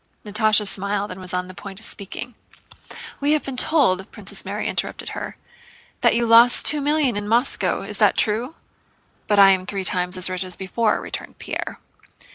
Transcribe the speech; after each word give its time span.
Natásha 0.25 0.65
smiled 0.65 1.11
and 1.11 1.21
was 1.21 1.31
on 1.31 1.47
the 1.47 1.53
point 1.53 1.79
of 1.79 1.85
speaking. 1.85 2.33
"We 3.19 3.33
have 3.33 3.43
been 3.43 3.55
told," 3.55 4.09
Princess 4.11 4.43
Mary 4.43 4.67
interrupted 4.67 5.09
her, 5.09 5.37
"that 6.01 6.15
you 6.15 6.25
lost 6.25 6.65
two 6.65 6.81
millions 6.81 7.19
in 7.19 7.27
Moscow. 7.27 7.83
Is 7.83 7.99
that 7.99 8.17
true?" 8.17 8.55
"But 9.27 9.37
I 9.37 9.51
am 9.51 9.67
three 9.67 9.83
times 9.83 10.17
as 10.17 10.27
rich 10.27 10.43
as 10.43 10.55
before," 10.55 10.99
returned 10.99 11.37
Pierre. 11.37 11.79